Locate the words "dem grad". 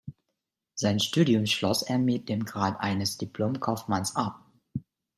2.27-2.79